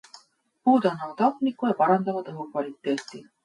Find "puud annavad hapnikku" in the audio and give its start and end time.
0.67-1.71